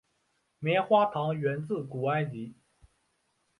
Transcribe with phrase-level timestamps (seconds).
[0.57, 2.55] 棉花糖源自古埃及。